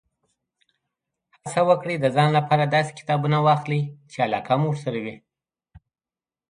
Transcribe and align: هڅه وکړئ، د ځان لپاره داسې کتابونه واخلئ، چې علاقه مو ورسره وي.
هڅه 1.41 1.61
وکړئ، 1.69 1.95
د 1.99 2.05
ځان 2.15 2.29
لپاره 2.37 2.71
داسې 2.75 2.91
کتابونه 2.99 3.37
واخلئ، 3.47 3.81
چې 4.11 4.17
علاقه 4.27 4.53
مو 4.59 4.67
ورسره 4.71 4.97
وي. 5.03 5.15